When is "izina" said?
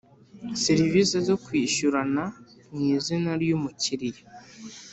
2.95-3.31